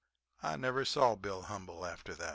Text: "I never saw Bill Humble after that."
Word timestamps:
"I 0.41 0.55
never 0.57 0.83
saw 0.83 1.13
Bill 1.15 1.43
Humble 1.43 1.85
after 1.85 2.15
that." 2.15 2.29